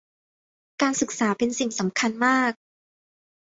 [0.81, 2.51] การศึกษาเป็นสิ่งสำคัญมาก